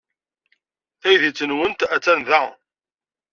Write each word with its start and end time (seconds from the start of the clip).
Taydit-nwent 1.01 1.79
attan 1.95 2.19
da. 2.27 2.43